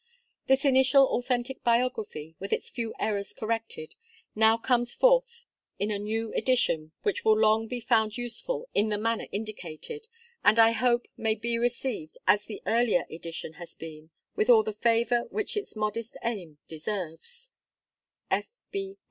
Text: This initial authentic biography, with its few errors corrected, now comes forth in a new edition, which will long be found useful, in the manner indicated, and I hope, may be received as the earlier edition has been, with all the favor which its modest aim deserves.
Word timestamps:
This 0.47 0.65
initial 0.65 1.05
authentic 1.09 1.63
biography, 1.63 2.35
with 2.39 2.51
its 2.51 2.71
few 2.71 2.91
errors 2.99 3.33
corrected, 3.33 3.93
now 4.33 4.57
comes 4.57 4.95
forth 4.95 5.45
in 5.77 5.91
a 5.91 5.99
new 5.99 6.33
edition, 6.33 6.91
which 7.03 7.23
will 7.23 7.37
long 7.37 7.67
be 7.67 7.79
found 7.79 8.17
useful, 8.17 8.67
in 8.73 8.89
the 8.89 8.97
manner 8.97 9.27
indicated, 9.31 10.07
and 10.43 10.57
I 10.57 10.71
hope, 10.71 11.07
may 11.17 11.35
be 11.35 11.55
received 11.59 12.17
as 12.25 12.45
the 12.45 12.63
earlier 12.65 13.05
edition 13.11 13.53
has 13.61 13.75
been, 13.75 14.09
with 14.35 14.49
all 14.49 14.63
the 14.63 14.73
favor 14.73 15.25
which 15.29 15.55
its 15.55 15.75
modest 15.75 16.17
aim 16.23 16.57
deserves. 16.67 17.51